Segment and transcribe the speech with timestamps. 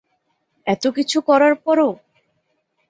[0.67, 1.89] এত কিছু করার পরও?